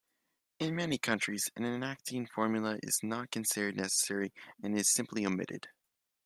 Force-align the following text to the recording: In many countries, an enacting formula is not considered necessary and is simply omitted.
In 0.57 0.73
many 0.75 0.97
countries, 0.97 1.51
an 1.55 1.63
enacting 1.63 2.25
formula 2.25 2.79
is 2.81 3.03
not 3.03 3.29
considered 3.29 3.75
necessary 3.77 4.33
and 4.63 4.75
is 4.75 4.89
simply 4.89 5.27
omitted. 5.27 5.67